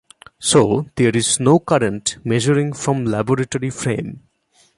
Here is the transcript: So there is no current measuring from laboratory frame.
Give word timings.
So 0.39 0.87
there 0.95 1.15
is 1.15 1.39
no 1.39 1.59
current 1.59 2.17
measuring 2.23 2.73
from 2.73 3.05
laboratory 3.05 3.69
frame. 3.69 4.23